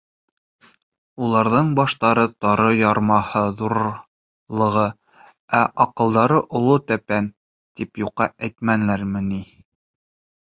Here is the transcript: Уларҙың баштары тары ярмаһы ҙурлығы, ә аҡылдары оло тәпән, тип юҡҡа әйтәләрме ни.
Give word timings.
Уларҙың 1.25 1.67
баштары 1.79 2.21
тары 2.45 2.69
ярмаһы 2.77 3.43
ҙурлығы, 3.59 4.85
ә 5.59 5.61
аҡылдары 5.87 6.39
оло 6.61 6.79
тәпән, 6.93 7.27
тип 7.81 8.01
юҡҡа 8.07 8.29
әйтәләрме 8.49 9.23
ни. 9.29 9.39